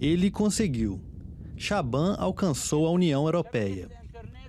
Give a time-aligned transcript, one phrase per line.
[0.00, 1.00] Ele conseguiu.
[1.56, 3.88] Shaban alcançou a União Europeia.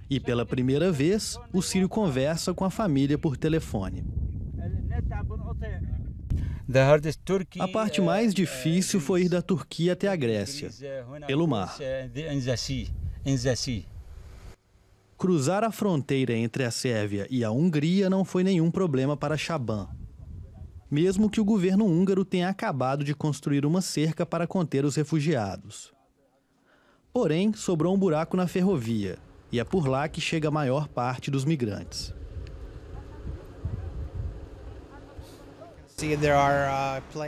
[0.10, 4.06] E pela primeira vez, o Sírio conversa com a família por telefone.
[7.60, 10.70] A parte mais difícil foi ir da Turquia até a Grécia,
[11.26, 11.76] pelo mar.
[15.18, 19.90] Cruzar a fronteira entre a Sérvia e a Hungria não foi nenhum problema para Shaban.
[20.90, 25.94] Mesmo que o governo húngaro tenha acabado de construir uma cerca para conter os refugiados.
[27.14, 29.18] Porém, sobrou um buraco na ferrovia,
[29.52, 32.14] e é por lá que chega a maior parte dos migrantes.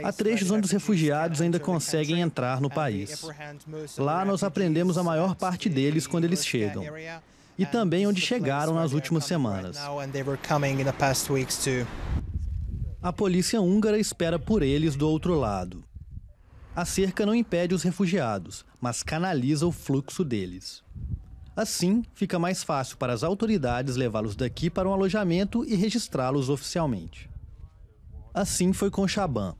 [0.02, 3.22] Há trechos onde os refugiados ainda conseguem entrar no país.
[3.98, 6.84] Lá nós aprendemos a maior parte deles quando eles chegam.
[7.58, 9.76] E também onde chegaram nas últimas semanas.
[13.02, 15.82] A polícia húngara espera por eles do outro lado.
[16.72, 20.84] A cerca não impede os refugiados, mas canaliza o fluxo deles.
[21.56, 27.28] Assim, fica mais fácil para as autoridades levá-los daqui para um alojamento e registrá-los oficialmente.
[28.32, 29.56] Assim foi com Chaban.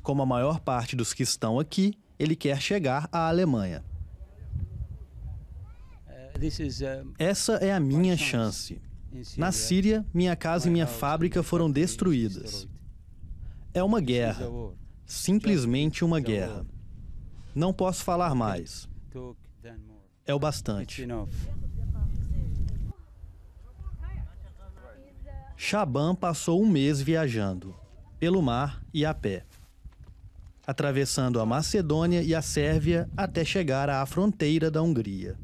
[0.00, 3.84] Como a maior parte dos que estão aqui, ele quer chegar à Alemanha.
[7.18, 8.80] Essa é a minha chance.
[9.36, 12.68] Na Síria, minha casa e minha fábrica foram destruídas.
[13.74, 14.46] É uma guerra.
[15.04, 16.64] Simplesmente uma guerra.
[17.54, 18.88] Não posso falar mais.
[20.24, 21.06] É o bastante.
[25.56, 27.74] Shaban passou um mês viajando,
[28.18, 29.44] pelo mar e a pé,
[30.66, 35.38] atravessando a Macedônia e a Sérvia até chegar à fronteira da Hungria.